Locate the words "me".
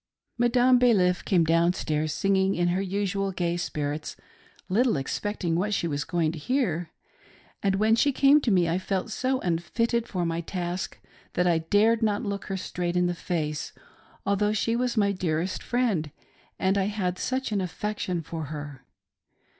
8.49-8.67